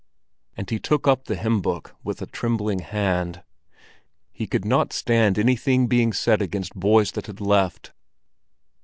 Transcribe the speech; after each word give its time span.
And 0.57 0.67
he 0.67 0.79
took 0.79 1.07
up 1.07 1.25
the 1.25 1.35
hymn 1.35 1.61
book 1.61 1.95
with 2.03 2.23
a 2.23 2.25
trembling 2.25 2.79
hand. 2.79 3.43
He 4.31 4.47
could 4.47 4.65
not 4.65 4.93
stand 4.93 5.37
anything 5.37 5.85
being 5.85 6.11
said 6.11 6.41
against 6.41 6.73
boys 6.73 7.11
that 7.11 7.27
had 7.27 7.39
left. 7.39 7.91